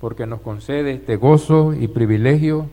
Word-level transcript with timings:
porque 0.00 0.26
nos 0.26 0.40
concede 0.40 0.92
este 0.92 1.16
gozo 1.16 1.74
y 1.74 1.88
privilegio 1.88 2.66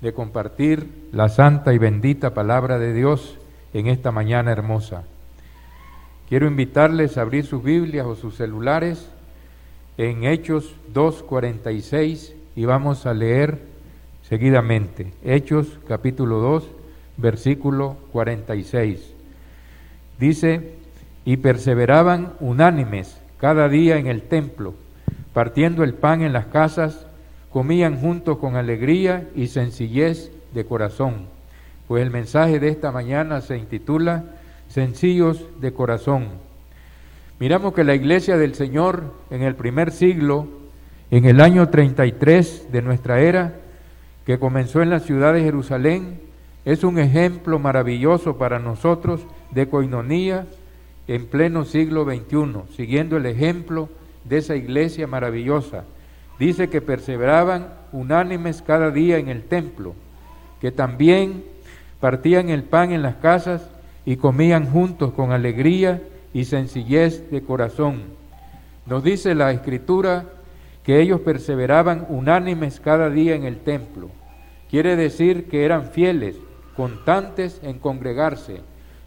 de 0.00 0.12
compartir 0.12 0.86
la 1.12 1.28
santa 1.28 1.74
y 1.74 1.78
bendita 1.78 2.34
palabra 2.34 2.78
de 2.78 2.94
Dios 2.94 3.36
en 3.74 3.88
esta 3.88 4.12
mañana 4.12 4.52
hermosa. 4.52 5.04
Quiero 6.28 6.46
invitarles 6.46 7.16
a 7.16 7.22
abrir 7.22 7.44
sus 7.46 7.62
Biblias 7.62 8.06
o 8.06 8.14
sus 8.14 8.36
celulares 8.36 9.08
en 9.96 10.24
Hechos 10.24 10.74
2.46 10.94 12.32
y 12.54 12.64
vamos 12.64 13.06
a 13.06 13.14
leer 13.14 13.58
seguidamente. 14.28 15.12
Hechos 15.24 15.78
capítulo 15.88 16.38
2, 16.38 16.68
versículo 17.16 17.96
46. 18.12 19.14
Dice, 20.20 20.74
y 21.24 21.38
perseveraban 21.38 22.34
unánimes 22.40 23.20
cada 23.40 23.68
día 23.68 23.96
en 23.98 24.06
el 24.06 24.22
templo, 24.22 24.74
partiendo 25.38 25.84
el 25.84 25.94
pan 25.94 26.22
en 26.22 26.32
las 26.32 26.46
casas, 26.46 27.06
comían 27.52 28.00
juntos 28.00 28.38
con 28.38 28.56
alegría 28.56 29.28
y 29.36 29.46
sencillez 29.46 30.32
de 30.52 30.64
corazón. 30.64 31.28
Pues 31.86 32.02
el 32.02 32.10
mensaje 32.10 32.58
de 32.58 32.66
esta 32.66 32.90
mañana 32.90 33.40
se 33.40 33.56
intitula 33.56 34.24
Sencillos 34.66 35.44
de 35.60 35.72
corazón. 35.72 36.26
Miramos 37.38 37.72
que 37.72 37.84
la 37.84 37.94
iglesia 37.94 38.36
del 38.36 38.56
Señor 38.56 39.14
en 39.30 39.42
el 39.42 39.54
primer 39.54 39.92
siglo, 39.92 40.48
en 41.12 41.24
el 41.24 41.40
año 41.40 41.68
33 41.68 42.72
de 42.72 42.82
nuestra 42.82 43.20
era, 43.20 43.54
que 44.26 44.40
comenzó 44.40 44.82
en 44.82 44.90
la 44.90 44.98
ciudad 44.98 45.34
de 45.34 45.44
Jerusalén, 45.44 46.20
es 46.64 46.82
un 46.82 46.98
ejemplo 46.98 47.60
maravilloso 47.60 48.38
para 48.38 48.58
nosotros 48.58 49.20
de 49.52 49.68
coinonía 49.68 50.48
en 51.06 51.26
pleno 51.26 51.64
siglo 51.64 52.04
XXI, 52.04 52.74
siguiendo 52.74 53.16
el 53.16 53.26
ejemplo 53.26 53.88
de 54.28 54.38
esa 54.38 54.56
iglesia 54.56 55.06
maravillosa. 55.06 55.84
Dice 56.38 56.68
que 56.68 56.80
perseveraban 56.80 57.68
unánimes 57.92 58.62
cada 58.62 58.90
día 58.90 59.18
en 59.18 59.28
el 59.28 59.42
templo, 59.44 59.94
que 60.60 60.70
también 60.70 61.44
partían 62.00 62.48
el 62.48 62.62
pan 62.62 62.92
en 62.92 63.02
las 63.02 63.16
casas 63.16 63.68
y 64.04 64.16
comían 64.16 64.70
juntos 64.70 65.12
con 65.12 65.32
alegría 65.32 66.00
y 66.32 66.44
sencillez 66.44 67.30
de 67.30 67.42
corazón. 67.42 68.02
Nos 68.86 69.02
dice 69.02 69.34
la 69.34 69.52
escritura 69.52 70.26
que 70.84 71.00
ellos 71.00 71.20
perseveraban 71.20 72.06
unánimes 72.08 72.80
cada 72.80 73.10
día 73.10 73.34
en 73.34 73.44
el 73.44 73.58
templo. 73.58 74.08
Quiere 74.70 74.96
decir 74.96 75.48
que 75.48 75.64
eran 75.64 75.86
fieles, 75.90 76.36
constantes 76.76 77.60
en 77.62 77.78
congregarse. 77.78 78.60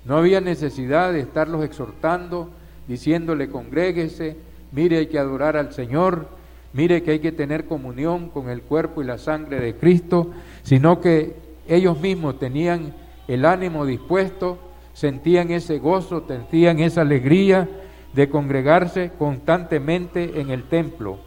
No 0.05 0.17
había 0.17 0.41
necesidad 0.41 1.13
de 1.13 1.21
estarlos 1.21 1.63
exhortando, 1.63 2.49
diciéndole 2.87 3.49
congréguese, 3.49 4.35
mire 4.71 4.97
hay 4.97 5.07
que 5.07 5.19
adorar 5.19 5.57
al 5.57 5.73
Señor, 5.73 6.27
mire 6.73 7.03
que 7.03 7.11
hay 7.11 7.19
que 7.19 7.31
tener 7.31 7.65
comunión 7.65 8.29
con 8.29 8.49
el 8.49 8.61
cuerpo 8.61 9.01
y 9.01 9.05
la 9.05 9.17
sangre 9.17 9.59
de 9.59 9.75
Cristo, 9.75 10.31
sino 10.63 11.01
que 11.01 11.35
ellos 11.67 11.99
mismos 11.99 12.39
tenían 12.39 12.93
el 13.27 13.45
ánimo 13.45 13.85
dispuesto, 13.85 14.57
sentían 14.93 15.51
ese 15.51 15.79
gozo, 15.79 16.25
sentían 16.27 16.79
esa 16.79 17.01
alegría 17.01 17.69
de 18.13 18.29
congregarse 18.29 19.11
constantemente 19.17 20.41
en 20.41 20.49
el 20.49 20.63
templo. 20.63 21.17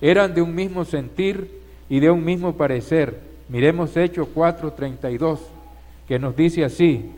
Eran 0.00 0.34
de 0.34 0.42
un 0.42 0.54
mismo 0.54 0.84
sentir 0.84 1.60
y 1.88 2.00
de 2.00 2.10
un 2.10 2.24
mismo 2.24 2.56
parecer 2.56 3.32
Miremos 3.52 3.94
Hechos 3.98 4.28
4:32, 4.34 5.38
que 6.08 6.18
nos 6.18 6.34
dice 6.34 6.64
así, 6.64 7.10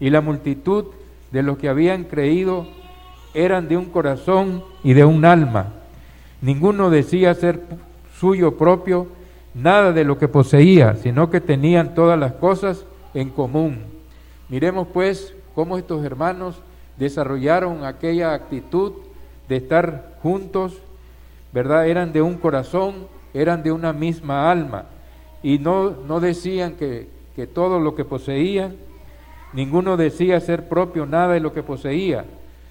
y 0.00 0.10
la 0.10 0.20
multitud 0.20 0.86
de 1.30 1.44
los 1.44 1.56
que 1.56 1.68
habían 1.68 2.02
creído 2.02 2.66
eran 3.34 3.68
de 3.68 3.76
un 3.76 3.86
corazón 3.86 4.62
y 4.82 4.92
de 4.92 5.04
un 5.04 5.24
alma. 5.24 5.72
Ninguno 6.40 6.90
decía 6.90 7.34
ser 7.34 7.60
suyo 8.18 8.56
propio 8.56 9.08
nada 9.54 9.92
de 9.92 10.04
lo 10.04 10.18
que 10.18 10.28
poseía, 10.28 10.96
sino 10.96 11.30
que 11.30 11.40
tenían 11.40 11.94
todas 11.94 12.18
las 12.18 12.32
cosas 12.34 12.84
en 13.14 13.30
común. 13.30 13.82
Miremos 14.48 14.88
pues 14.92 15.34
cómo 15.54 15.78
estos 15.78 16.04
hermanos 16.04 16.62
desarrollaron 16.96 17.84
aquella 17.84 18.34
actitud 18.34 18.92
de 19.48 19.56
estar 19.56 20.16
juntos, 20.22 20.78
¿verdad? 21.52 21.88
Eran 21.88 22.12
de 22.12 22.22
un 22.22 22.34
corazón, 22.36 23.06
eran 23.34 23.62
de 23.62 23.72
una 23.72 23.92
misma 23.92 24.50
alma 24.50 24.86
y 25.42 25.58
no, 25.58 25.90
no 25.90 26.20
decían 26.20 26.74
que, 26.74 27.08
que 27.36 27.46
todo 27.46 27.78
lo 27.78 27.94
que 27.94 28.04
poseían, 28.04 28.76
ninguno 29.52 29.96
decía 29.96 30.40
ser 30.40 30.68
propio 30.68 31.06
nada 31.06 31.34
de 31.34 31.40
lo 31.40 31.52
que 31.52 31.62
poseía, 31.62 32.24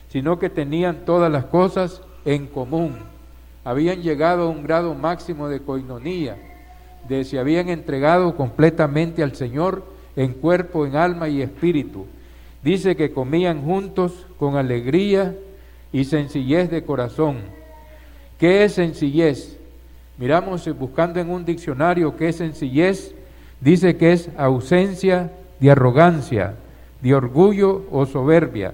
sino 0.09 0.39
que 0.39 0.49
tenían 0.49 1.05
todas 1.05 1.31
las 1.31 1.45
cosas 1.45 2.01
en 2.25 2.47
común. 2.47 2.95
Habían 3.63 4.01
llegado 4.01 4.43
a 4.43 4.49
un 4.49 4.63
grado 4.63 4.93
máximo 4.93 5.49
de 5.49 5.61
coinonía, 5.61 6.37
de 7.07 7.23
se 7.23 7.39
habían 7.39 7.69
entregado 7.69 8.35
completamente 8.35 9.23
al 9.23 9.35
Señor 9.35 9.83
en 10.15 10.33
cuerpo, 10.33 10.85
en 10.85 10.95
alma 10.95 11.29
y 11.29 11.41
espíritu. 11.41 12.05
Dice 12.63 12.95
que 12.95 13.11
comían 13.11 13.61
juntos 13.63 14.25
con 14.39 14.55
alegría 14.55 15.35
y 15.91 16.05
sencillez 16.05 16.69
de 16.69 16.83
corazón. 16.83 17.37
¿Qué 18.37 18.63
es 18.63 18.73
sencillez? 18.73 19.57
Miramos 20.17 20.65
eh, 20.67 20.71
buscando 20.71 21.19
en 21.19 21.29
un 21.29 21.45
diccionario 21.45 22.15
qué 22.15 22.29
es 22.29 22.37
sencillez, 22.37 23.13
dice 23.61 23.97
que 23.97 24.13
es 24.13 24.29
ausencia 24.37 25.31
de 25.59 25.71
arrogancia, 25.71 26.55
de 27.01 27.13
orgullo 27.13 27.85
o 27.91 28.05
soberbia. 28.05 28.73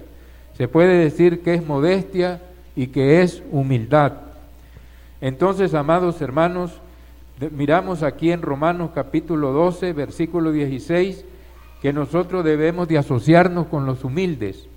Se 0.57 0.67
puede 0.67 0.97
decir 0.97 1.41
que 1.41 1.55
es 1.55 1.65
modestia 1.65 2.41
y 2.75 2.87
que 2.87 3.21
es 3.21 3.41
humildad. 3.51 4.13
Entonces, 5.21 5.73
amados 5.73 6.21
hermanos, 6.21 6.79
miramos 7.51 8.03
aquí 8.03 8.31
en 8.31 8.41
Romanos 8.41 8.91
capítulo 8.93 9.51
12, 9.51 9.93
versículo 9.93 10.51
16, 10.51 11.25
que 11.81 11.93
nosotros 11.93 12.43
debemos 12.43 12.87
de 12.87 12.97
asociarnos 12.97 13.67
con 13.67 13.85
los 13.85 14.03
humildes. 14.03 14.67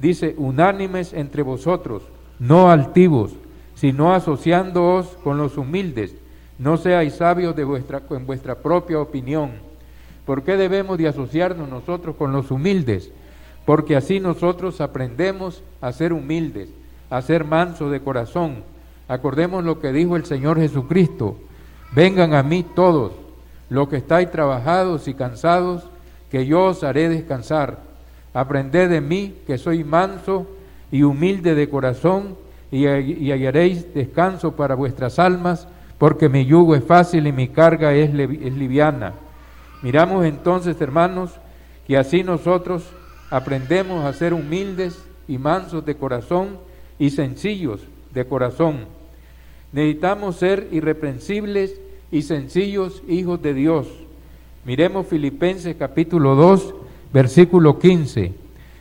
Dice, 0.00 0.34
unánimes 0.36 1.12
entre 1.12 1.42
vosotros, 1.42 2.02
no 2.38 2.70
altivos, 2.70 3.32
sino 3.74 4.12
asociándoos 4.12 5.06
con 5.24 5.38
los 5.38 5.56
humildes. 5.56 6.14
No 6.58 6.76
seáis 6.76 7.14
sabios 7.14 7.56
de 7.56 7.64
vuestra, 7.64 8.02
en 8.10 8.26
vuestra 8.26 8.56
propia 8.56 9.00
opinión. 9.00 9.52
¿Por 10.26 10.42
qué 10.42 10.56
debemos 10.56 10.98
de 10.98 11.08
asociarnos 11.08 11.68
nosotros 11.68 12.16
con 12.16 12.32
los 12.32 12.50
humildes? 12.50 13.10
Porque 13.64 13.96
así 13.96 14.18
nosotros 14.20 14.80
aprendemos 14.80 15.62
a 15.80 15.92
ser 15.92 16.12
humildes, 16.12 16.68
a 17.10 17.22
ser 17.22 17.44
mansos 17.44 17.90
de 17.92 18.00
corazón. 18.00 18.64
Acordemos 19.08 19.64
lo 19.64 19.80
que 19.80 19.92
dijo 19.92 20.16
el 20.16 20.24
Señor 20.24 20.58
Jesucristo. 20.58 21.36
Vengan 21.94 22.34
a 22.34 22.42
mí 22.42 22.64
todos, 22.74 23.12
los 23.68 23.88
que 23.88 23.96
estáis 23.98 24.30
trabajados 24.30 25.06
y 25.08 25.14
cansados, 25.14 25.84
que 26.30 26.46
yo 26.46 26.64
os 26.66 26.82
haré 26.82 27.08
descansar. 27.08 27.78
Aprended 28.34 28.88
de 28.88 29.00
mí, 29.00 29.34
que 29.46 29.58
soy 29.58 29.84
manso 29.84 30.46
y 30.90 31.02
humilde 31.02 31.54
de 31.54 31.68
corazón, 31.68 32.36
y, 32.70 32.86
hallaréis 32.86 33.92
descanso 33.92 34.56
para 34.56 34.74
vuestras 34.74 35.18
almas, 35.18 35.68
porque 35.98 36.30
mi 36.30 36.46
yugo 36.46 36.74
es 36.74 36.82
fácil 36.82 37.26
y 37.26 37.32
mi 37.32 37.48
carga 37.48 37.92
es, 37.92 38.08
es 38.08 38.52
liviana. 38.54 39.12
Miramos 39.82 40.24
entonces, 40.24 40.80
hermanos, 40.80 41.32
que 41.86 41.98
así 41.98 42.24
nosotros 42.24 42.84
aprendemos 43.32 44.04
a 44.04 44.12
ser 44.12 44.34
humildes 44.34 45.02
y 45.26 45.38
mansos 45.38 45.86
de 45.86 45.96
corazón 45.96 46.58
y 46.98 47.08
sencillos 47.08 47.80
de 48.12 48.26
corazón. 48.26 48.80
Necesitamos 49.72 50.36
ser 50.36 50.68
irreprensibles 50.70 51.80
y 52.10 52.22
sencillos 52.22 53.02
hijos 53.08 53.40
de 53.40 53.54
Dios. 53.54 53.88
Miremos 54.66 55.06
Filipenses 55.06 55.76
capítulo 55.78 56.34
2, 56.34 56.74
versículo 57.14 57.78
15, 57.78 58.34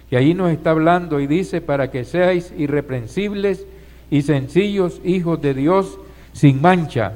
que 0.09 0.17
ahí 0.17 0.33
nos 0.33 0.51
está 0.51 0.71
hablando 0.71 1.21
y 1.21 1.27
dice, 1.27 1.61
para 1.61 1.89
que 1.89 2.03
seáis 2.03 2.53
irreprensibles 2.57 3.65
y 4.09 4.23
sencillos 4.23 4.99
hijos 5.05 5.41
de 5.41 5.53
Dios 5.53 5.97
sin 6.33 6.59
mancha, 6.61 7.13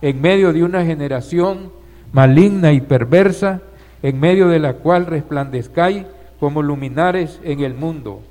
en 0.00 0.18
medio 0.22 0.54
de 0.54 0.64
una 0.64 0.82
generación 0.86 1.72
maligna 2.10 2.72
y 2.72 2.80
perversa, 2.80 3.60
en 4.02 4.18
medio 4.18 4.48
de 4.48 4.60
la 4.60 4.76
cual 4.76 5.04
resplandezcáis 5.04 6.06
como 6.40 6.62
luminares 6.62 7.38
en 7.44 7.60
el 7.60 7.74
mundo. 7.74 8.22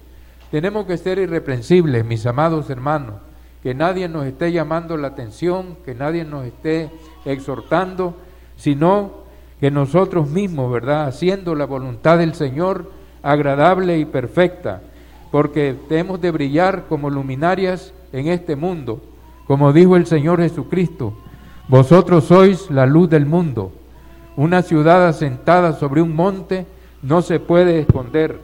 Tenemos 0.51 0.87
que 0.87 0.97
ser 0.97 1.19
irreprensibles, 1.19 2.03
mis 2.03 2.25
amados 2.25 2.69
hermanos, 2.71 3.15
que 3.61 3.75
nadie 3.75 4.09
nos 4.09 4.25
esté 4.25 4.51
llamando 4.51 4.97
la 4.97 5.09
atención, 5.09 5.77
que 5.85 5.93
nadie 5.93 6.25
nos 6.25 6.45
esté 6.45 6.89
exhortando, 7.23 8.15
sino 8.57 9.19
que 9.59 9.69
nosotros 9.69 10.29
mismos, 10.29 10.71
¿verdad? 10.71 11.05
Haciendo 11.05 11.53
la 11.53 11.65
voluntad 11.65 12.17
del 12.17 12.33
Señor 12.33 12.91
agradable 13.21 13.99
y 13.99 14.05
perfecta, 14.05 14.81
porque 15.31 15.75
tenemos 15.87 16.19
de 16.19 16.31
brillar 16.31 16.85
como 16.87 17.11
luminarias 17.11 17.93
en 18.11 18.27
este 18.27 18.55
mundo. 18.55 19.01
Como 19.45 19.71
dijo 19.71 19.95
el 19.95 20.07
Señor 20.07 20.39
Jesucristo, 20.39 21.13
vosotros 21.67 22.23
sois 22.23 22.71
la 22.71 22.87
luz 22.87 23.09
del 23.09 23.27
mundo. 23.27 23.71
Una 24.35 24.63
ciudad 24.63 25.07
asentada 25.07 25.73
sobre 25.73 26.01
un 26.01 26.15
monte 26.15 26.65
no 27.01 27.21
se 27.21 27.39
puede 27.39 27.79
esconder. 27.79 28.39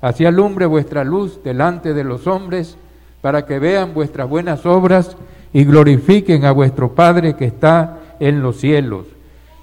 Así 0.00 0.24
alumbre 0.24 0.66
vuestra 0.66 1.04
luz 1.04 1.42
delante 1.42 1.94
de 1.94 2.04
los 2.04 2.26
hombres, 2.26 2.76
para 3.20 3.46
que 3.46 3.58
vean 3.58 3.94
vuestras 3.94 4.28
buenas 4.28 4.66
obras 4.66 5.16
y 5.52 5.64
glorifiquen 5.64 6.44
a 6.44 6.52
vuestro 6.52 6.94
Padre 6.94 7.36
que 7.36 7.46
está 7.46 8.00
en 8.20 8.42
los 8.42 8.56
cielos. 8.56 9.06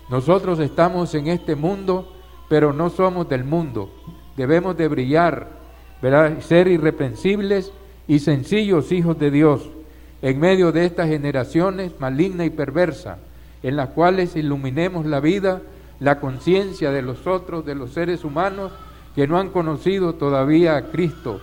Nosotros 0.09 0.59
estamos 0.59 1.13
en 1.13 1.27
este 1.27 1.55
mundo, 1.55 2.11
pero 2.49 2.73
no 2.73 2.89
somos 2.89 3.29
del 3.29 3.43
mundo. 3.43 3.91
Debemos 4.35 4.75
de 4.77 4.87
brillar, 4.87 5.47
ser 6.39 6.67
irreprensibles 6.67 7.71
y 8.07 8.19
sencillos 8.19 8.91
hijos 8.91 9.19
de 9.19 9.29
Dios 9.29 9.69
en 10.21 10.39
medio 10.39 10.71
de 10.71 10.85
estas 10.85 11.07
generaciones 11.07 11.93
maligna 11.99 12.45
y 12.45 12.49
perversa, 12.49 13.17
en 13.63 13.75
las 13.75 13.89
cuales 13.89 14.35
iluminemos 14.35 15.05
la 15.05 15.19
vida, 15.19 15.61
la 16.01 16.19
conciencia 16.19 16.91
de 16.91 17.03
los 17.03 17.27
otros, 17.27 17.65
de 17.65 17.75
los 17.75 17.93
seres 17.93 18.25
humanos 18.25 18.71
que 19.15 19.27
no 19.27 19.39
han 19.39 19.49
conocido 19.49 20.15
todavía 20.15 20.75
a 20.75 20.85
Cristo, 20.87 21.39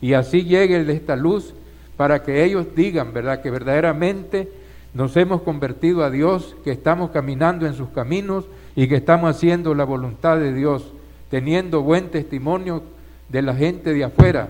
y 0.00 0.14
así 0.14 0.44
llegue 0.44 0.80
esta 0.92 1.14
luz 1.14 1.52
para 1.96 2.22
que 2.22 2.44
ellos 2.44 2.66
digan, 2.74 3.12
¿verdad?, 3.12 3.42
que 3.42 3.50
verdaderamente 3.50 4.50
nos 4.94 5.16
hemos 5.16 5.42
convertido 5.42 6.04
a 6.04 6.10
Dios, 6.10 6.56
que 6.64 6.70
estamos 6.70 7.10
caminando 7.10 7.66
en 7.66 7.74
sus 7.74 7.90
caminos 7.90 8.46
y 8.74 8.88
que 8.88 8.96
estamos 8.96 9.30
haciendo 9.30 9.74
la 9.74 9.84
voluntad 9.84 10.38
de 10.38 10.54
Dios, 10.54 10.90
teniendo 11.28 11.82
buen 11.82 12.08
testimonio 12.08 12.82
de 13.28 13.42
la 13.42 13.54
gente 13.54 13.92
de 13.92 14.04
afuera, 14.04 14.48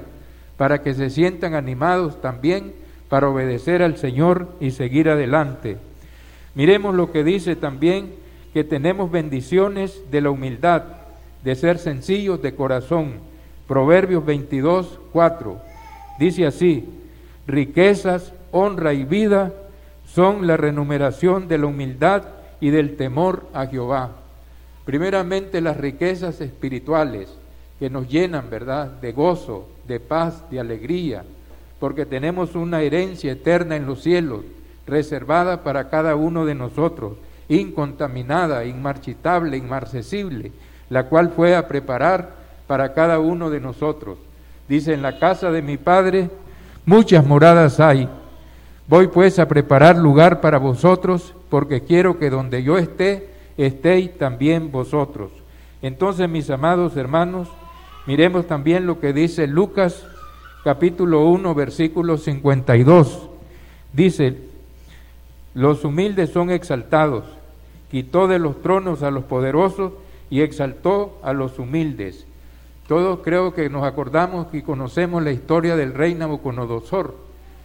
para 0.56 0.82
que 0.82 0.94
se 0.94 1.10
sientan 1.10 1.54
animados 1.54 2.20
también 2.20 2.74
para 3.08 3.28
obedecer 3.28 3.82
al 3.82 3.96
Señor 3.96 4.48
y 4.60 4.70
seguir 4.70 5.08
adelante. 5.08 5.78
Miremos 6.54 6.94
lo 6.94 7.10
que 7.10 7.24
dice 7.24 7.56
también, 7.56 8.12
que 8.58 8.64
tenemos 8.64 9.08
bendiciones 9.08 10.02
de 10.10 10.20
la 10.20 10.30
humildad, 10.30 10.82
de 11.44 11.54
ser 11.54 11.78
sencillos 11.78 12.42
de 12.42 12.56
corazón. 12.56 13.12
Proverbios 13.68 14.26
22, 14.26 14.98
4. 15.12 15.60
Dice 16.18 16.44
así, 16.44 16.84
riquezas, 17.46 18.32
honra 18.50 18.94
y 18.94 19.04
vida 19.04 19.52
son 20.08 20.48
la 20.48 20.56
renumeración 20.56 21.46
de 21.46 21.58
la 21.58 21.66
humildad 21.66 22.24
y 22.60 22.70
del 22.70 22.96
temor 22.96 23.46
a 23.54 23.66
Jehová. 23.66 24.16
Primeramente 24.84 25.60
las 25.60 25.76
riquezas 25.76 26.40
espirituales 26.40 27.28
que 27.78 27.88
nos 27.90 28.08
llenan, 28.08 28.50
¿verdad?, 28.50 28.88
de 28.88 29.12
gozo, 29.12 29.68
de 29.86 30.00
paz, 30.00 30.50
de 30.50 30.58
alegría, 30.58 31.22
porque 31.78 32.06
tenemos 32.06 32.56
una 32.56 32.82
herencia 32.82 33.30
eterna 33.30 33.76
en 33.76 33.86
los 33.86 34.02
cielos, 34.02 34.40
reservada 34.84 35.62
para 35.62 35.90
cada 35.90 36.16
uno 36.16 36.44
de 36.44 36.56
nosotros, 36.56 37.18
incontaminada, 37.48 38.64
inmarchitable, 38.64 39.56
inmarcesible, 39.56 40.52
la 40.90 41.04
cual 41.04 41.30
fue 41.30 41.56
a 41.56 41.68
preparar 41.68 42.30
para 42.66 42.92
cada 42.92 43.18
uno 43.18 43.50
de 43.50 43.60
nosotros. 43.60 44.18
Dice, 44.68 44.92
en 44.92 45.02
la 45.02 45.18
casa 45.18 45.50
de 45.50 45.62
mi 45.62 45.76
Padre 45.76 46.30
muchas 46.84 47.26
moradas 47.26 47.80
hay. 47.80 48.08
Voy 48.86 49.08
pues 49.08 49.38
a 49.38 49.48
preparar 49.48 49.96
lugar 49.96 50.40
para 50.40 50.58
vosotros, 50.58 51.34
porque 51.50 51.82
quiero 51.82 52.18
que 52.18 52.30
donde 52.30 52.62
yo 52.62 52.78
esté, 52.78 53.28
estéis 53.58 54.16
también 54.16 54.70
vosotros. 54.70 55.30
Entonces, 55.82 56.28
mis 56.28 56.48
amados 56.48 56.96
hermanos, 56.96 57.48
miremos 58.06 58.46
también 58.46 58.86
lo 58.86 59.00
que 59.00 59.12
dice 59.12 59.46
Lucas 59.46 60.06
capítulo 60.64 61.26
1, 61.26 61.54
versículo 61.54 62.16
52. 62.16 63.28
Dice, 63.92 64.36
los 65.54 65.84
humildes 65.84 66.30
son 66.30 66.50
exaltados, 66.50 67.24
quitó 67.90 68.28
de 68.28 68.38
los 68.38 68.60
tronos 68.62 69.02
a 69.02 69.10
los 69.10 69.24
poderosos 69.24 69.92
y 70.30 70.42
exaltó 70.42 71.18
a 71.22 71.32
los 71.32 71.58
humildes. 71.58 72.26
Todos 72.86 73.20
creo 73.22 73.52
que 73.52 73.68
nos 73.68 73.84
acordamos 73.84 74.46
y 74.52 74.62
conocemos 74.62 75.22
la 75.22 75.32
historia 75.32 75.76
del 75.76 75.94
rey 75.94 76.14
Nabucodonosor, 76.14 77.14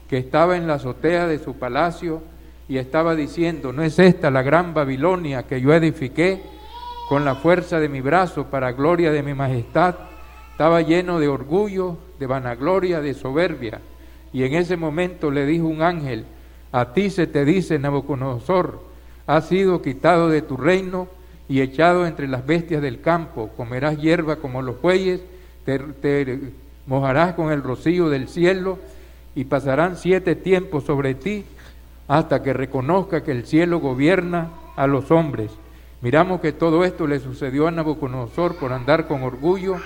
que 0.09 0.17
estaba 0.17 0.57
en 0.57 0.67
la 0.67 0.75
azotea 0.75 1.27
de 1.27 1.39
su 1.39 1.55
palacio 1.55 2.21
y 2.67 2.77
estaba 2.77 3.15
diciendo, 3.15 3.73
¿no 3.73 3.83
es 3.83 3.99
esta 3.99 4.31
la 4.31 4.41
gran 4.41 4.73
Babilonia 4.73 5.43
que 5.43 5.61
yo 5.61 5.73
edifiqué 5.73 6.41
con 7.09 7.25
la 7.25 7.35
fuerza 7.35 7.79
de 7.79 7.89
mi 7.89 8.01
brazo 8.01 8.47
para 8.47 8.73
gloria 8.73 9.11
de 9.11 9.23
mi 9.23 9.33
majestad? 9.33 9.95
Estaba 10.51 10.81
lleno 10.81 11.19
de 11.19 11.27
orgullo, 11.27 11.97
de 12.19 12.27
vanagloria, 12.27 13.01
de 13.01 13.13
soberbia. 13.13 13.81
Y 14.31 14.43
en 14.43 14.55
ese 14.55 14.77
momento 14.77 15.31
le 15.31 15.45
dijo 15.45 15.67
un 15.67 15.81
ángel, 15.81 16.25
a 16.71 16.93
ti 16.93 17.09
se 17.09 17.27
te 17.27 17.45
dice, 17.45 17.79
Nabucodonosor, 17.79 18.92
has 19.27 19.47
sido 19.47 19.81
quitado 19.81 20.29
de 20.29 20.41
tu 20.41 20.57
reino 20.57 21.07
y 21.47 21.61
echado 21.61 22.07
entre 22.07 22.27
las 22.27 22.45
bestias 22.45 22.81
del 22.81 23.01
campo, 23.01 23.49
comerás 23.55 23.97
hierba 23.97 24.37
como 24.37 24.61
los 24.61 24.81
bueyes, 24.81 25.21
te 25.65 26.39
mojarás 26.87 27.33
con 27.33 27.51
el 27.51 27.63
rocío 27.63 28.09
del 28.09 28.27
cielo 28.27 28.79
y 29.35 29.45
pasarán 29.45 29.97
siete 29.97 30.35
tiempos 30.35 30.83
sobre 30.83 31.15
ti 31.15 31.45
hasta 32.07 32.43
que 32.43 32.53
reconozca 32.53 33.23
que 33.23 33.31
el 33.31 33.45
cielo 33.45 33.79
gobierna 33.79 34.49
a 34.75 34.87
los 34.87 35.11
hombres. 35.11 35.51
Miramos 36.01 36.41
que 36.41 36.51
todo 36.51 36.83
esto 36.83 37.07
le 37.07 37.19
sucedió 37.19 37.67
a 37.67 37.71
Nabucodonosor 37.71 38.57
por 38.57 38.73
andar 38.73 39.07
con 39.07 39.23
orgullo, 39.23 39.77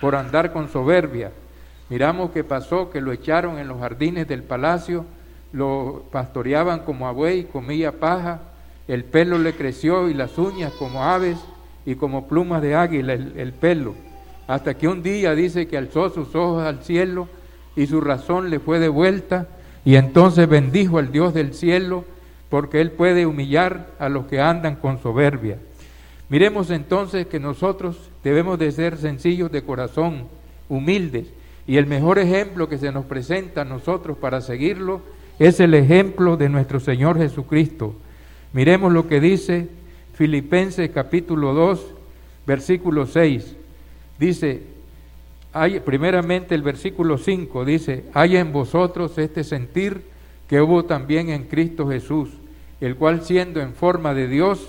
por 0.00 0.14
andar 0.14 0.52
con 0.52 0.68
soberbia. 0.68 1.32
Miramos 1.90 2.30
que 2.30 2.44
pasó, 2.44 2.90
que 2.90 3.00
lo 3.00 3.12
echaron 3.12 3.58
en 3.58 3.68
los 3.68 3.78
jardines 3.78 4.26
del 4.26 4.42
palacio, 4.42 5.04
lo 5.52 6.04
pastoreaban 6.10 6.80
como 6.80 7.06
a 7.06 7.12
buey, 7.12 7.44
comía 7.44 7.92
paja, 7.92 8.40
el 8.88 9.04
pelo 9.04 9.38
le 9.38 9.54
creció 9.54 10.08
y 10.08 10.14
las 10.14 10.38
uñas 10.38 10.72
como 10.72 11.02
aves 11.02 11.38
y 11.84 11.94
como 11.94 12.28
plumas 12.28 12.62
de 12.62 12.74
águila 12.74 13.12
el, 13.14 13.52
pelo, 13.52 13.94
hasta 14.46 14.74
que 14.74 14.88
un 14.88 15.02
día 15.02 15.34
dice 15.34 15.66
que 15.66 15.76
alzó 15.76 16.10
sus 16.10 16.34
ojos 16.34 16.64
al 16.64 16.82
cielo 16.82 17.28
y 17.74 17.86
su 17.86 18.00
razón 18.00 18.50
le 18.50 18.60
fue 18.60 18.78
devuelta 18.78 19.48
y 19.84 19.96
entonces 19.96 20.48
bendijo 20.48 20.98
al 20.98 21.12
Dios 21.12 21.34
del 21.34 21.54
cielo 21.54 22.04
porque 22.48 22.80
Él 22.80 22.90
puede 22.90 23.26
humillar 23.26 23.88
a 23.98 24.08
los 24.08 24.26
que 24.26 24.40
andan 24.40 24.76
con 24.76 25.00
soberbia. 25.00 25.58
Miremos 26.28 26.70
entonces 26.70 27.26
que 27.26 27.38
nosotros 27.38 28.10
debemos 28.24 28.58
de 28.58 28.72
ser 28.72 28.96
sencillos 28.96 29.50
de 29.52 29.62
corazón, 29.62 30.24
humildes, 30.68 31.26
y 31.68 31.76
el 31.76 31.86
mejor 31.86 32.18
ejemplo 32.18 32.68
que 32.68 32.78
se 32.78 32.92
nos 32.92 33.04
presenta 33.04 33.62
a 33.62 33.64
nosotros 33.64 34.16
para 34.18 34.40
seguirlo 34.40 35.00
es 35.38 35.60
el 35.60 35.74
ejemplo 35.74 36.36
de 36.36 36.48
nuestro 36.48 36.80
Señor 36.80 37.18
Jesucristo. 37.18 37.94
Miremos 38.56 38.90
lo 38.90 39.06
que 39.06 39.20
dice 39.20 39.68
Filipenses 40.14 40.88
capítulo 40.88 41.52
2, 41.52 41.92
versículo 42.46 43.04
6. 43.04 43.54
Dice, 44.18 44.62
hay, 45.52 45.80
primeramente 45.80 46.54
el 46.54 46.62
versículo 46.62 47.18
5 47.18 47.66
dice, 47.66 48.04
hay 48.14 48.38
en 48.38 48.54
vosotros 48.54 49.18
este 49.18 49.44
sentir 49.44 50.04
que 50.48 50.62
hubo 50.62 50.86
también 50.86 51.28
en 51.28 51.42
Cristo 51.42 51.86
Jesús, 51.86 52.30
el 52.80 52.96
cual 52.96 53.20
siendo 53.20 53.60
en 53.60 53.74
forma 53.74 54.14
de 54.14 54.26
Dios, 54.26 54.66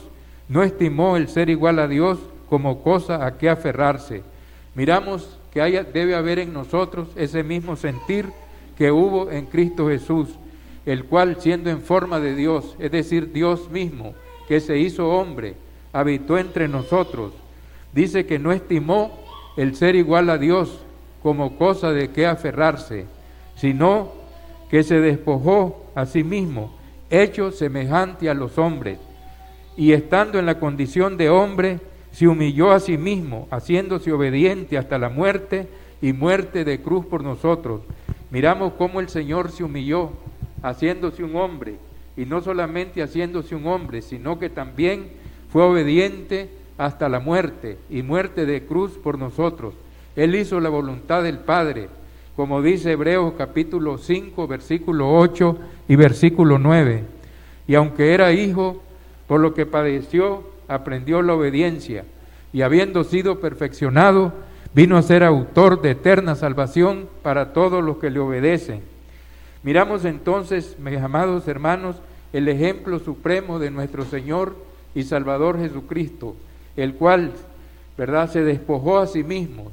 no 0.49 0.63
estimó 0.63 1.15
el 1.15 1.29
ser 1.29 1.49
igual 1.49 1.79
a 1.79 1.87
Dios 1.87 2.19
como 2.49 2.83
cosa 2.83 3.25
a 3.25 3.37
que 3.37 3.47
aferrarse. 3.47 4.21
Miramos 4.75 5.39
debe 5.53 6.13
haber 6.13 6.39
en 6.39 6.51
nosotros 6.51 7.07
ese 7.15 7.41
mismo 7.41 7.77
sentir 7.77 8.25
que 8.77 8.91
hubo 8.91 9.31
en 9.31 9.45
Cristo 9.45 9.87
Jesús, 9.87 10.27
el 10.87 11.03
cual 11.03 11.35
siendo 11.39 11.69
en 11.69 11.81
forma 11.81 12.21
de 12.21 12.33
Dios, 12.33 12.77
es 12.79 12.91
decir, 12.91 13.33
Dios 13.33 13.69
mismo, 13.69 14.13
que 14.47 14.61
se 14.61 14.79
hizo 14.79 15.09
hombre, 15.09 15.55
habitó 15.91 16.37
entre 16.37 16.69
nosotros, 16.69 17.33
dice 17.91 18.25
que 18.25 18.39
no 18.39 18.53
estimó 18.53 19.19
el 19.57 19.75
ser 19.75 19.97
igual 19.97 20.29
a 20.29 20.37
Dios 20.37 20.79
como 21.21 21.57
cosa 21.57 21.91
de 21.91 22.11
que 22.11 22.25
aferrarse, 22.25 23.05
sino 23.55 24.13
que 24.69 24.81
se 24.83 25.01
despojó 25.01 25.91
a 25.93 26.05
sí 26.05 26.23
mismo, 26.23 26.73
hecho 27.09 27.51
semejante 27.51 28.29
a 28.29 28.33
los 28.33 28.57
hombres, 28.57 28.97
y 29.75 29.91
estando 29.91 30.39
en 30.39 30.45
la 30.45 30.57
condición 30.57 31.17
de 31.17 31.29
hombre, 31.29 31.81
se 32.11 32.29
humilló 32.29 32.71
a 32.71 32.79
sí 32.79 32.97
mismo, 32.97 33.49
haciéndose 33.51 34.13
obediente 34.13 34.77
hasta 34.77 34.97
la 34.97 35.09
muerte 35.09 35.67
y 36.01 36.13
muerte 36.13 36.63
de 36.63 36.81
cruz 36.81 37.05
por 37.05 37.23
nosotros. 37.23 37.81
Miramos 38.31 38.73
cómo 38.77 39.01
el 39.01 39.09
Señor 39.09 39.51
se 39.51 39.65
humilló, 39.65 40.11
haciéndose 40.61 41.23
un 41.23 41.35
hombre, 41.35 41.75
y 42.15 42.25
no 42.25 42.41
solamente 42.41 43.01
haciéndose 43.03 43.55
un 43.55 43.67
hombre, 43.67 44.01
sino 44.01 44.39
que 44.39 44.49
también 44.49 45.09
fue 45.49 45.63
obediente 45.63 46.49
hasta 46.77 47.09
la 47.09 47.19
muerte 47.19 47.77
y 47.89 48.01
muerte 48.01 48.45
de 48.45 48.65
cruz 48.65 48.93
por 48.93 49.17
nosotros. 49.17 49.73
Él 50.15 50.35
hizo 50.35 50.59
la 50.59 50.69
voluntad 50.69 51.23
del 51.23 51.39
Padre, 51.39 51.89
como 52.35 52.61
dice 52.61 52.91
Hebreos 52.91 53.33
capítulo 53.37 53.97
5, 53.97 54.47
versículo 54.47 55.13
8 55.15 55.57
y 55.87 55.95
versículo 55.95 56.57
9. 56.57 57.03
Y 57.67 57.75
aunque 57.75 58.13
era 58.13 58.31
hijo, 58.31 58.81
por 59.27 59.39
lo 59.39 59.53
que 59.53 59.65
padeció, 59.65 60.43
aprendió 60.67 61.21
la 61.21 61.33
obediencia 61.33 62.05
y 62.53 62.61
habiendo 62.61 63.03
sido 63.03 63.39
perfeccionado, 63.39 64.33
vino 64.73 64.97
a 64.97 65.01
ser 65.01 65.23
autor 65.23 65.81
de 65.81 65.91
eterna 65.91 66.35
salvación 66.35 67.07
para 67.21 67.53
todos 67.53 67.83
los 67.83 67.97
que 67.97 68.09
le 68.09 68.19
obedecen. 68.19 68.81
Miramos 69.63 70.05
entonces, 70.05 70.77
mis 70.79 70.97
amados 70.97 71.47
hermanos, 71.47 71.97
el 72.33 72.47
ejemplo 72.47 72.99
supremo 72.99 73.59
de 73.59 73.71
nuestro 73.71 74.05
Señor 74.05 74.55
y 74.93 75.03
Salvador 75.03 75.59
Jesucristo, 75.59 76.35
el 76.75 76.93
cual, 76.93 77.31
¿verdad?, 77.97 78.29
se 78.31 78.43
despojó 78.43 78.99
a 78.99 79.07
sí 79.07 79.23
mismo, 79.23 79.71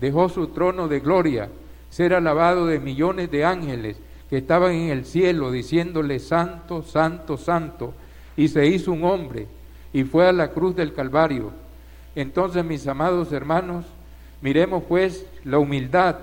dejó 0.00 0.28
su 0.28 0.48
trono 0.48 0.88
de 0.88 1.00
gloria, 1.00 1.48
ser 1.90 2.14
alabado 2.14 2.66
de 2.66 2.80
millones 2.80 3.30
de 3.30 3.44
ángeles 3.44 3.96
que 4.30 4.38
estaban 4.38 4.72
en 4.72 4.90
el 4.90 5.04
cielo 5.04 5.50
diciéndole 5.50 6.18
santo, 6.18 6.82
santo, 6.82 7.36
santo, 7.36 7.94
y 8.36 8.48
se 8.48 8.66
hizo 8.66 8.92
un 8.92 9.04
hombre 9.04 9.46
y 9.92 10.04
fue 10.04 10.28
a 10.28 10.32
la 10.32 10.50
cruz 10.50 10.74
del 10.74 10.92
Calvario. 10.92 11.52
Entonces, 12.16 12.64
mis 12.64 12.86
amados 12.86 13.32
hermanos, 13.32 13.84
miremos 14.40 14.82
pues 14.88 15.26
la 15.44 15.58
humildad, 15.58 16.16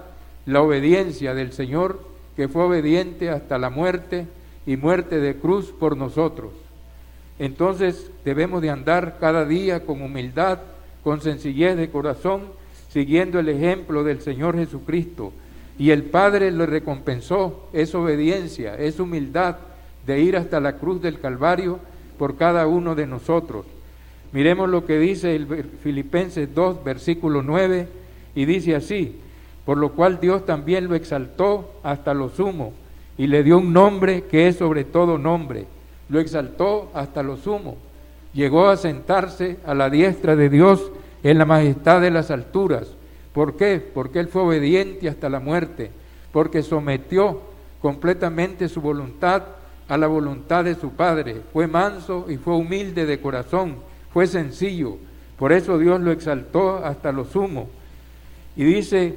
la 0.46 0.62
obediencia 0.62 1.34
del 1.34 1.54
Señor, 1.54 2.11
que 2.36 2.48
fue 2.48 2.64
obediente 2.64 3.30
hasta 3.30 3.58
la 3.58 3.70
muerte 3.70 4.28
y 4.66 4.78
muerte 4.78 5.20
de 5.20 5.36
cruz 5.36 5.72
por 5.72 5.98
nosotros. 5.98 6.52
Entonces 7.40 8.12
debemos 8.24 8.62
de 8.62 8.70
andar 8.70 9.18
cada 9.20 9.46
día 9.46 9.86
con 9.86 10.02
humildad, 10.02 10.60
con 11.04 11.22
sencillez 11.22 11.76
de 11.76 11.90
corazón, 11.90 12.44
siguiendo 12.90 13.40
el 13.40 13.50
ejemplo 13.50 14.04
del 14.04 14.22
Señor 14.22 14.56
Jesucristo. 14.56 15.34
Y 15.80 15.92
el 15.92 16.04
Padre 16.04 16.52
le 16.52 16.66
recompensó 16.66 17.68
esa 17.74 17.98
obediencia, 17.98 18.76
esa 18.76 19.04
humildad 19.04 19.58
de 20.06 20.20
ir 20.20 20.38
hasta 20.38 20.60
la 20.60 20.78
cruz 20.78 21.02
del 21.02 21.20
Calvario 21.20 21.80
por 22.20 22.38
cada 22.38 22.68
uno 22.68 22.94
de 22.94 23.08
nosotros. 23.08 23.66
Miremos 24.32 24.70
lo 24.70 24.86
que 24.86 25.00
dice 25.00 25.36
el 25.36 25.48
Filipenses 25.84 26.54
2, 26.54 26.84
versículo 26.84 27.42
9, 27.42 27.88
y 28.36 28.46
dice 28.46 28.76
así, 28.76 29.16
por 29.66 29.78
lo 29.78 29.92
cual 29.92 30.20
Dios 30.20 30.46
también 30.46 30.88
lo 30.88 30.96
exaltó 30.96 31.74
hasta 31.84 32.14
lo 32.14 32.30
sumo 32.30 32.74
y 33.18 33.28
le 33.28 33.44
dio 33.44 33.60
un 33.60 33.74
nombre 33.74 34.24
que 34.24 34.48
es 34.48 34.58
sobre 34.58 34.84
todo 34.84 35.18
nombre. 35.18 35.66
Lo 36.10 36.20
exaltó 36.20 36.90
hasta 36.94 37.24
lo 37.24 37.38
sumo. 37.38 37.78
Llegó 38.34 38.68
a 38.68 38.78
sentarse 38.78 39.60
a 39.66 39.74
la 39.74 39.90
diestra 39.90 40.36
de 40.36 40.50
Dios 40.50 40.92
en 41.24 41.38
la 41.38 41.46
majestad 41.46 42.02
de 42.02 42.12
las 42.12 42.32
alturas. 42.32 42.88
¿Por 43.34 43.56
qué? 43.56 43.80
Porque 43.94 44.20
Él 44.20 44.28
fue 44.28 44.42
obediente 44.42 45.08
hasta 45.08 45.30
la 45.30 45.40
muerte, 45.40 45.92
porque 46.32 46.64
sometió 46.64 47.42
completamente 47.82 48.68
su 48.68 48.82
voluntad 48.82 49.44
a 49.88 49.98
la 49.98 50.08
voluntad 50.08 50.64
de 50.64 50.76
su 50.76 50.92
Padre. 50.92 51.42
Fue 51.54 51.68
manso 51.68 52.26
y 52.30 52.38
fue 52.38 52.56
humilde 52.56 53.06
de 53.06 53.20
corazón, 53.20 53.76
fue 54.12 54.28
sencillo. 54.28 54.98
Por 55.38 55.52
eso 55.52 55.78
Dios 55.78 56.00
lo 56.02 56.12
exaltó 56.12 56.78
hasta 56.78 57.12
lo 57.12 57.26
sumo. 57.26 57.70
Y 58.56 58.64
dice 58.64 59.16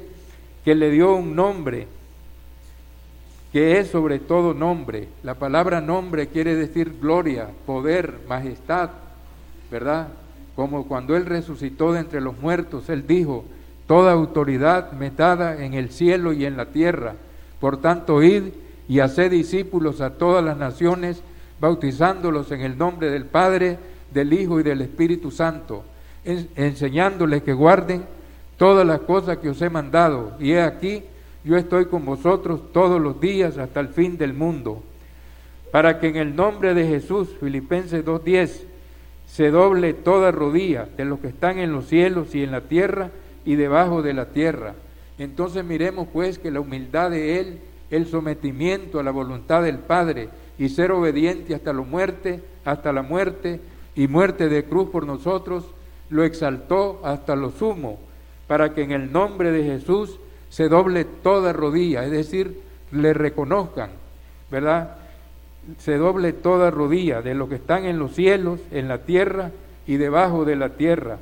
que 0.65 0.75
le 0.75 0.89
dio 0.89 1.15
un 1.15 1.35
nombre 1.35 1.87
que 3.53 3.79
es 3.79 3.87
sobre 3.87 4.19
todo 4.19 4.53
nombre. 4.53 5.07
La 5.23 5.35
palabra 5.35 5.79
nombre 5.79 6.27
quiere 6.27 6.55
decir 6.55 6.97
gloria, 6.99 7.47
poder, 7.65 8.19
majestad, 8.27 8.89
¿verdad? 9.71 10.09
Como 10.57 10.85
cuando 10.87 11.15
Él 11.15 11.25
resucitó 11.25 11.93
de 11.93 12.01
entre 12.01 12.19
los 12.19 12.37
muertos, 12.37 12.89
Él 12.89 13.07
dijo, 13.07 13.45
toda 13.87 14.11
autoridad 14.11 14.91
metada 14.91 15.63
en 15.63 15.73
el 15.73 15.91
cielo 15.91 16.33
y 16.33 16.45
en 16.45 16.57
la 16.57 16.65
tierra. 16.65 17.13
Por 17.61 17.79
tanto, 17.79 18.21
id 18.23 18.45
y 18.89 18.99
haced 18.99 19.31
discípulos 19.31 20.01
a 20.01 20.15
todas 20.17 20.43
las 20.43 20.57
naciones, 20.57 21.21
bautizándolos 21.61 22.51
en 22.51 22.59
el 22.59 22.77
nombre 22.77 23.09
del 23.09 23.23
Padre, 23.23 23.77
del 24.13 24.33
Hijo 24.33 24.59
y 24.59 24.63
del 24.63 24.81
Espíritu 24.81 25.31
Santo, 25.31 25.85
enseñándoles 26.25 27.43
que 27.43 27.53
guarden 27.53 28.03
todas 28.57 28.85
las 28.85 29.01
cosas 29.01 29.37
que 29.37 29.49
os 29.49 29.61
he 29.61 29.69
mandado. 29.69 30.33
Y 30.39 30.53
he 30.53 30.61
aquí, 30.61 31.03
yo 31.43 31.57
estoy 31.57 31.85
con 31.85 32.05
vosotros 32.05 32.71
todos 32.71 33.01
los 33.01 33.19
días 33.19 33.57
hasta 33.57 33.79
el 33.79 33.89
fin 33.89 34.17
del 34.17 34.33
mundo, 34.33 34.83
para 35.71 35.99
que 35.99 36.07
en 36.07 36.15
el 36.15 36.35
nombre 36.35 36.73
de 36.73 36.87
Jesús, 36.87 37.29
Filipenses 37.39 38.05
2.10, 38.05 38.63
se 39.27 39.51
doble 39.51 39.93
toda 39.93 40.31
rodilla 40.31 40.87
de 40.95 41.05
los 41.05 41.19
que 41.19 41.27
están 41.27 41.59
en 41.59 41.71
los 41.71 41.87
cielos 41.87 42.33
y 42.35 42.43
en 42.43 42.51
la 42.51 42.61
tierra 42.61 43.09
y 43.43 43.55
debajo 43.55 44.01
de 44.01 44.13
la 44.13 44.27
tierra. 44.27 44.75
Entonces 45.17 45.63
miremos 45.63 46.07
pues 46.11 46.39
que 46.39 46.51
la 46.51 46.59
humildad 46.59 47.11
de 47.11 47.39
Él, 47.39 47.59
el 47.89 48.07
sometimiento 48.07 48.99
a 48.99 49.03
la 49.03 49.11
voluntad 49.11 49.63
del 49.63 49.79
Padre 49.79 50.29
y 50.57 50.69
ser 50.69 50.91
obediente 50.91 51.55
hasta 51.55 51.73
la 51.73 51.81
muerte, 51.81 52.41
hasta 52.63 52.91
la 52.91 53.01
muerte 53.01 53.59
y 53.95 54.07
muerte 54.07 54.49
de 54.49 54.65
cruz 54.65 54.89
por 54.89 55.05
nosotros, 55.05 55.65
lo 56.09 56.23
exaltó 56.23 57.01
hasta 57.03 57.35
lo 57.35 57.51
sumo, 57.51 57.99
para 58.47 58.73
que 58.73 58.83
en 58.83 58.91
el 58.91 59.11
nombre 59.11 59.51
de 59.51 59.63
Jesús 59.63 60.19
se 60.49 60.69
doble 60.69 61.05
toda 61.05 61.53
rodilla, 61.53 62.05
es 62.05 62.11
decir, 62.11 62.59
le 62.91 63.13
reconozcan, 63.13 63.89
¿verdad? 64.51 64.97
Se 65.79 65.97
doble 65.97 66.33
toda 66.33 66.71
rodilla 66.71 67.21
de 67.21 67.33
los 67.33 67.49
que 67.49 67.55
están 67.55 67.85
en 67.85 67.97
los 67.97 68.13
cielos, 68.13 68.59
en 68.71 68.87
la 68.87 68.99
tierra 68.99 69.51
y 69.87 69.97
debajo 69.97 70.45
de 70.45 70.55
la 70.55 70.69
tierra. 70.69 71.17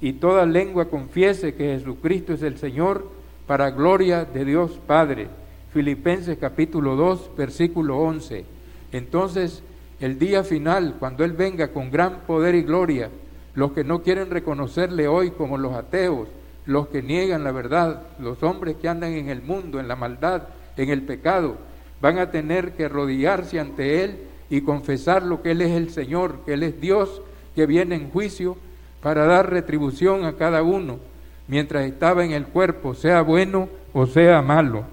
Y 0.00 0.14
toda 0.14 0.46
lengua 0.46 0.86
confiese 0.86 1.54
que 1.54 1.76
Jesucristo 1.76 2.32
es 2.32 2.42
el 2.42 2.56
Señor 2.56 3.06
para 3.46 3.70
gloria 3.70 4.24
de 4.24 4.44
Dios 4.44 4.78
Padre. 4.86 5.28
Filipenses 5.72 6.38
capítulo 6.38 6.96
2, 6.96 7.30
versículo 7.36 7.98
11. 7.98 8.44
Entonces, 8.92 9.62
el 10.00 10.18
día 10.18 10.44
final, 10.44 10.96
cuando 10.98 11.24
Él 11.24 11.32
venga 11.32 11.68
con 11.68 11.90
gran 11.90 12.20
poder 12.20 12.54
y 12.54 12.62
gloria, 12.62 13.10
los 13.54 13.72
que 13.72 13.84
no 13.84 14.02
quieren 14.02 14.30
reconocerle 14.30 15.08
hoy 15.08 15.32
como 15.32 15.58
los 15.58 15.74
ateos, 15.74 16.28
los 16.68 16.88
que 16.88 17.00
niegan 17.00 17.44
la 17.44 17.50
verdad, 17.50 18.02
los 18.18 18.42
hombres 18.42 18.76
que 18.76 18.90
andan 18.90 19.14
en 19.14 19.30
el 19.30 19.40
mundo, 19.40 19.80
en 19.80 19.88
la 19.88 19.96
maldad, 19.96 20.42
en 20.76 20.90
el 20.90 21.00
pecado, 21.00 21.56
van 22.02 22.18
a 22.18 22.30
tener 22.30 22.72
que 22.72 22.84
arrodillarse 22.84 23.58
ante 23.58 24.04
Él 24.04 24.18
y 24.50 24.60
confesar 24.60 25.22
lo 25.22 25.40
que 25.40 25.52
Él 25.52 25.62
es 25.62 25.70
el 25.70 25.88
Señor, 25.88 26.40
que 26.44 26.52
Él 26.52 26.62
es 26.62 26.78
Dios 26.78 27.22
que 27.54 27.64
viene 27.64 27.94
en 27.94 28.10
juicio 28.10 28.58
para 29.02 29.24
dar 29.24 29.48
retribución 29.48 30.26
a 30.26 30.34
cada 30.34 30.62
uno 30.62 30.98
mientras 31.46 31.86
estaba 31.86 32.22
en 32.22 32.32
el 32.32 32.44
cuerpo, 32.44 32.92
sea 32.92 33.22
bueno 33.22 33.70
o 33.94 34.04
sea 34.04 34.42
malo. 34.42 34.84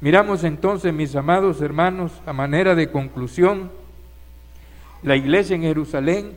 Miramos 0.00 0.42
entonces, 0.42 0.94
mis 0.94 1.14
amados 1.14 1.60
hermanos, 1.60 2.12
a 2.24 2.32
manera 2.32 2.74
de 2.74 2.90
conclusión, 2.90 3.70
la 5.02 5.16
iglesia 5.16 5.54
en 5.54 5.62
Jerusalén 5.62 6.32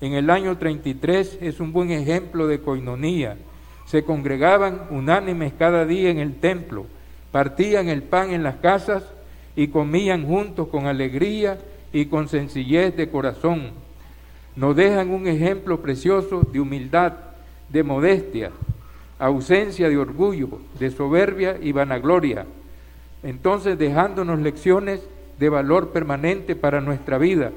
en 0.00 0.12
el 0.12 0.30
año 0.30 0.56
33 0.58 1.38
es 1.40 1.58
un 1.58 1.72
buen 1.72 1.90
ejemplo 1.90 2.46
de 2.46 2.60
coinonía 2.60 3.36
se 3.86 4.04
congregaban 4.04 4.82
unánimes 4.90 5.52
cada 5.58 5.84
día 5.84 6.10
en 6.10 6.18
el 6.18 6.36
templo, 6.36 6.86
partían 7.30 7.88
el 7.88 8.02
pan 8.02 8.30
en 8.30 8.42
las 8.42 8.56
casas 8.56 9.04
y 9.56 9.68
comían 9.68 10.26
juntos 10.26 10.68
con 10.68 10.86
alegría 10.86 11.58
y 11.92 12.06
con 12.06 12.28
sencillez 12.28 12.96
de 12.96 13.10
corazón. 13.10 13.70
Nos 14.56 14.76
dejan 14.76 15.10
un 15.10 15.26
ejemplo 15.26 15.80
precioso 15.80 16.42
de 16.52 16.60
humildad, 16.60 17.14
de 17.68 17.82
modestia, 17.82 18.50
ausencia 19.18 19.88
de 19.88 19.96
orgullo, 19.96 20.60
de 20.78 20.90
soberbia 20.90 21.56
y 21.60 21.72
vanagloria. 21.72 22.44
Entonces 23.22 23.78
dejándonos 23.78 24.40
lecciones 24.40 25.00
de 25.38 25.48
valor 25.48 25.90
permanente 25.90 26.56
para 26.56 26.80
nuestra 26.80 27.18
vida, 27.18 27.52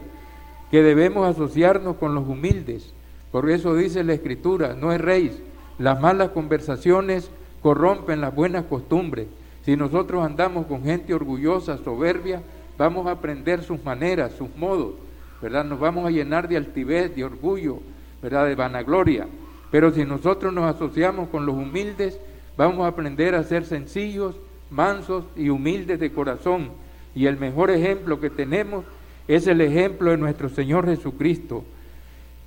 que 0.71 0.81
debemos 0.81 1.27
asociarnos 1.27 1.97
con 1.97 2.15
los 2.15 2.27
humildes. 2.27 2.93
Por 3.31 3.49
eso 3.49 3.75
dice 3.75 4.03
la 4.03 4.13
Escritura, 4.13 4.73
no 4.73 4.91
erréis, 4.91 5.33
las 5.77 5.99
malas 5.99 6.29
conversaciones 6.29 7.29
corrompen 7.61 8.21
las 8.21 8.33
buenas 8.33 8.65
costumbres. 8.65 9.27
Si 9.63 9.75
nosotros 9.75 10.23
andamos 10.23 10.67
con 10.67 10.83
gente 10.83 11.13
orgullosa, 11.13 11.77
soberbia, 11.77 12.41
vamos 12.77 13.07
a 13.07 13.11
aprender 13.11 13.63
sus 13.63 13.83
maneras, 13.83 14.33
sus 14.33 14.55
modos, 14.55 14.95
¿verdad? 15.41 15.65
Nos 15.65 15.79
vamos 15.79 16.05
a 16.05 16.11
llenar 16.11 16.47
de 16.47 16.57
altivez, 16.57 17.15
de 17.15 17.23
orgullo, 17.23 17.79
¿verdad? 18.21 18.45
De 18.45 18.55
vanagloria. 18.55 19.27
Pero 19.71 19.91
si 19.91 20.05
nosotros 20.05 20.53
nos 20.53 20.73
asociamos 20.73 21.29
con 21.29 21.45
los 21.45 21.55
humildes, 21.55 22.19
vamos 22.55 22.85
a 22.85 22.89
aprender 22.89 23.35
a 23.35 23.43
ser 23.43 23.65
sencillos, 23.65 24.35
mansos 24.69 25.25
y 25.35 25.49
humildes 25.49 25.99
de 25.99 26.11
corazón. 26.11 26.69
Y 27.15 27.25
el 27.25 27.37
mejor 27.37 27.71
ejemplo 27.71 28.19
que 28.19 28.29
tenemos 28.29 28.85
es 29.27 29.47
el 29.47 29.61
ejemplo 29.61 30.11
de 30.11 30.17
nuestro 30.17 30.49
Señor 30.49 30.85
Jesucristo. 30.85 31.63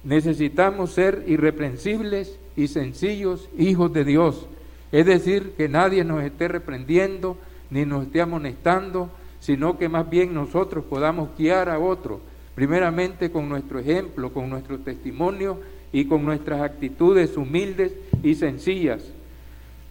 Necesitamos 0.05 0.93
ser 0.93 1.25
irreprensibles 1.27 2.39
y 2.59 2.67
sencillos 2.67 3.49
hijos 3.57 3.93
de 3.93 4.05
Dios. 4.05 4.49
Es 4.91 5.07
decir, 5.07 5.53
que 5.57 5.69
nadie 5.69 6.03
nos 6.03 6.25
esté 6.25 6.49
reprendiendo 6.49 7.39
ni 7.71 7.87
nos 7.87 8.07
esté 8.07 8.21
amonestando, 8.21 9.11
sino 9.39 9.79
que 9.79 9.89
más 9.89 10.11
bien 10.11 10.35
nosotros 10.35 10.85
podamos 10.85 11.31
guiar 11.39 11.69
a 11.69 11.79
otros, 11.79 12.19
primeramente 12.57 13.31
con 13.31 13.49
nuestro 13.49 13.79
ejemplo, 13.79 14.33
con 14.33 14.51
nuestro 14.51 14.81
testimonio 14.81 15.61
y 15.93 16.07
con 16.07 16.25
nuestras 16.25 16.63
actitudes 16.63 17.37
humildes 17.37 17.93
y 18.25 18.35
sencillas. 18.35 19.05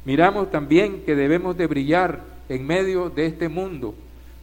Miramos 0.04 0.52
también 0.52 1.04
que 1.06 1.16
debemos 1.16 1.56
de 1.56 1.68
brillar 1.68 2.22
en 2.50 2.68
medio 2.68 3.10
de 3.10 3.28
este 3.28 3.48
mundo, 3.48 3.96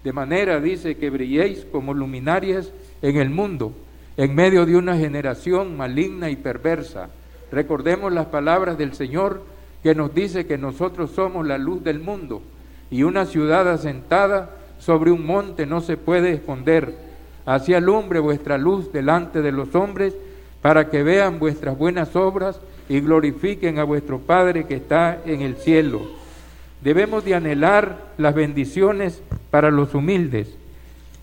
de 0.02 0.14
manera, 0.14 0.60
dice, 0.60 0.96
que 0.96 1.10
brilléis 1.10 1.66
como 1.70 1.92
luminarias 1.92 2.72
en 3.02 3.16
el 3.16 3.28
mundo, 3.28 3.74
en 4.16 4.34
medio 4.34 4.64
de 4.64 4.76
una 4.76 4.96
generación 4.96 5.76
maligna 5.76 6.30
y 6.30 6.36
perversa 6.36 7.10
Recordemos 7.52 8.12
las 8.12 8.26
palabras 8.26 8.78
del 8.78 8.94
Señor 8.94 9.42
que 9.82 9.94
nos 9.94 10.14
dice 10.14 10.46
que 10.46 10.58
nosotros 10.58 11.10
somos 11.10 11.46
la 11.46 11.58
luz 11.58 11.84
del 11.84 12.00
mundo 12.00 12.42
y 12.90 13.02
una 13.02 13.26
ciudad 13.26 13.68
asentada 13.68 14.50
sobre 14.78 15.10
un 15.10 15.26
monte 15.26 15.66
no 15.66 15.80
se 15.80 15.96
puede 15.96 16.32
esconder. 16.32 16.94
Así 17.46 17.74
alumbre 17.74 18.18
vuestra 18.18 18.58
luz 18.58 18.92
delante 18.92 19.42
de 19.42 19.52
los 19.52 19.74
hombres 19.74 20.14
para 20.62 20.88
que 20.88 21.02
vean 21.02 21.38
vuestras 21.38 21.76
buenas 21.76 22.16
obras 22.16 22.58
y 22.88 23.00
glorifiquen 23.00 23.78
a 23.78 23.84
vuestro 23.84 24.18
Padre 24.18 24.66
que 24.66 24.76
está 24.76 25.20
en 25.26 25.42
el 25.42 25.56
cielo. 25.56 26.02
Debemos 26.82 27.24
de 27.24 27.34
anhelar 27.34 27.98
las 28.18 28.34
bendiciones 28.34 29.22
para 29.50 29.70
los 29.70 29.94
humildes, 29.94 30.54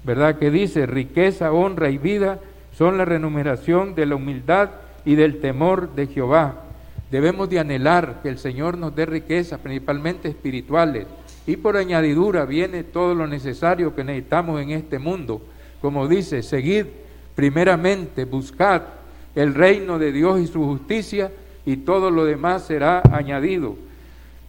¿verdad? 0.03 0.37
Que 0.37 0.49
dice, 0.49 0.85
riqueza, 0.85 1.51
honra 1.51 1.89
y 1.89 1.97
vida 1.97 2.39
son 2.77 2.97
la 2.97 3.05
remuneración 3.05 3.95
de 3.95 4.05
la 4.05 4.15
humildad 4.15 4.69
y 5.05 5.15
del 5.15 5.39
temor 5.39 5.95
de 5.95 6.07
Jehová. 6.07 6.63
Debemos 7.09 7.49
de 7.49 7.59
anhelar 7.59 8.21
que 8.23 8.29
el 8.29 8.37
Señor 8.37 8.77
nos 8.77 8.95
dé 8.95 9.05
riquezas, 9.05 9.59
principalmente 9.59 10.29
espirituales, 10.29 11.07
y 11.45 11.57
por 11.57 11.75
añadidura 11.75 12.45
viene 12.45 12.83
todo 12.83 13.15
lo 13.15 13.27
necesario 13.27 13.95
que 13.95 14.03
necesitamos 14.03 14.61
en 14.61 14.71
este 14.71 14.99
mundo. 14.99 15.41
Como 15.81 16.07
dice, 16.07 16.43
seguid 16.43 16.85
primeramente, 17.35 18.25
buscad 18.25 18.83
el 19.35 19.53
reino 19.53 19.99
de 19.99 20.11
Dios 20.11 20.39
y 20.39 20.47
su 20.47 20.63
justicia, 20.63 21.31
y 21.65 21.77
todo 21.77 22.11
lo 22.11 22.25
demás 22.25 22.65
será 22.65 23.01
añadido. 23.11 23.75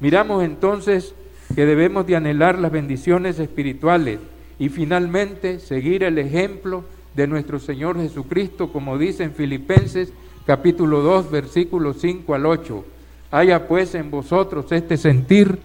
Miramos 0.01 0.45
entonces 0.45 1.15
que 1.55 1.67
debemos 1.67 2.07
de 2.07 2.17
anhelar 2.17 2.59
las 2.59 2.73
bendiciones 2.73 3.39
espirituales 3.39 4.19
y 4.59 4.69
finalmente 4.69 5.61
seguir 5.61 6.03
el 6.05 6.19
ejemplo 6.19 6.85
de 7.15 7.27
nuestro 7.27 7.59
Señor 7.59 8.01
Jesucristo, 8.01 8.73
como 8.73 8.99
dice 8.99 9.25
en 9.25 9.33
Filipenses 9.33 10.13
capítulo 10.47 11.01
2, 11.01 11.31
versículos 11.31 11.99
5 12.01 12.35
al 12.35 12.47
8. 12.47 12.85
Haya 13.31 13.69
pues 13.69 13.95
en 13.95 14.11
vosotros 14.11 14.71
este 14.73 14.97
sentir 14.97 15.59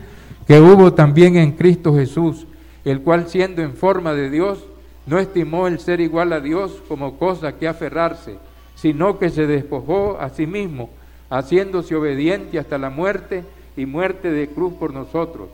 que 0.48 0.60
hubo 0.60 0.94
también 0.94 1.36
en 1.36 1.52
Cristo 1.52 1.96
Jesús, 1.96 2.48
el 2.86 3.02
cual 3.02 3.28
siendo 3.28 3.62
en 3.62 3.74
forma 3.74 4.14
de 4.14 4.30
Dios, 4.30 4.64
no 5.06 5.20
estimó 5.20 5.68
el 5.68 5.80
ser 5.80 6.00
igual 6.00 6.32
a 6.34 6.40
Dios 6.40 6.82
como 6.88 7.18
cosa 7.18 7.58
que 7.58 7.68
aferrarse, 7.68 8.38
sino 8.76 9.20
que 9.20 9.30
se 9.30 9.48
despojó 9.48 10.18
a 10.20 10.30
sí 10.30 10.46
mismo, 10.48 10.90
haciéndose 11.30 11.96
obediente 11.96 12.60
hasta 12.60 12.78
la 12.78 12.90
muerte 12.90 13.44
y 13.76 13.86
muerte 13.86 14.32
de 14.32 14.48
cruz 14.48 14.74
por 14.74 14.94
nosotros. 14.94 15.50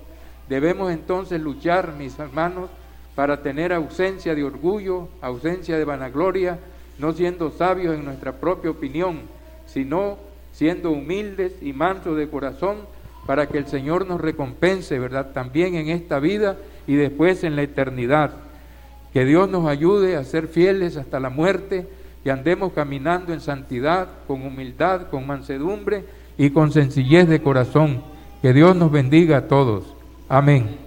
Debemos 0.50 0.92
entonces 0.92 1.42
luchar, 1.42 1.94
mis 1.98 2.18
hermanos, 2.20 2.70
para 3.16 3.42
tener 3.42 3.74
ausencia 3.74 4.36
de 4.36 4.44
orgullo, 4.44 5.08
ausencia 5.22 5.78
de 5.78 5.86
vanagloria, 5.86 6.60
no 7.00 7.14
siendo 7.14 7.52
sabios 7.52 7.96
en 7.96 8.06
nuestra 8.06 8.34
propia 8.34 8.72
opinión, 8.72 9.22
sino 9.66 10.18
siendo 10.52 10.92
humildes 10.92 11.54
y 11.62 11.74
mansos 11.74 12.18
de 12.18 12.30
corazón, 12.30 12.78
para 13.26 13.48
que 13.48 13.58
el 13.58 13.68
Señor 13.68 14.06
nos 14.06 14.20
recompense, 14.20 15.00
¿verdad? 15.00 15.32
También 15.34 15.76
en 15.76 15.90
esta 15.90 16.20
vida 16.20 16.58
y 16.88 16.96
después 16.96 17.44
en 17.44 17.56
la 17.56 17.62
eternidad. 17.62 18.32
Que 19.14 19.26
Dios 19.26 19.50
nos 19.50 19.68
ayude 19.68 20.18
a 20.18 20.24
ser 20.24 20.48
fieles 20.48 20.98
hasta 20.98 21.20
la 21.20 21.30
muerte 21.30 21.88
y 22.26 22.30
andemos 22.30 22.74
caminando 22.74 23.34
en 23.34 23.40
santidad, 23.40 24.08
con 24.28 24.46
humildad, 24.46 25.10
con 25.10 25.26
mansedumbre 25.28 26.06
y 26.38 26.50
con 26.50 26.72
sencillez 26.72 27.28
de 27.28 27.42
corazón. 27.42 28.04
Que 28.42 28.54
Dios 28.54 28.76
nos 28.76 28.92
bendiga 28.92 29.38
a 29.38 29.48
todos. 29.48 29.96
Amén. 30.28 30.83